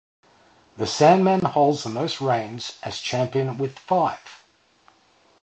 [0.77, 4.43] The Sandman holds the most reigns as champion, with five.